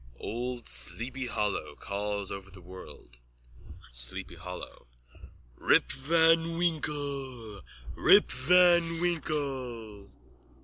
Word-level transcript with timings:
(Old 0.19 0.67
Sleepy 0.67 1.27
Hollow 1.27 1.75
calls 1.75 2.31
over 2.31 2.49
the 2.49 2.59
wold.) 2.59 3.19
SLEEPY 3.93 4.33
HOLLOW: 4.33 4.87
Rip 5.57 5.91
van 5.91 6.57
Wink! 6.57 6.87
Rip 7.95 8.31
van 8.31 8.99
Winkle! 8.99 10.09